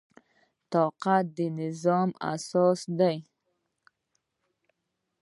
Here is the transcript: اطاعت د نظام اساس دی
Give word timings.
اطاعت 0.63 1.25
د 1.37 1.39
نظام 1.61 2.09
اساس 2.31 2.79
دی 2.99 3.17